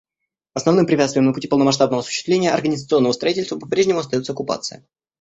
[0.55, 4.83] Основным препятствием на пути полномасштабного осуществления организационного строительства по-прежнему остается оккупация.